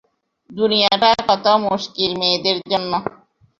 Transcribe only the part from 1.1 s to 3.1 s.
কত মুশকিল মেয়েদের জন্য!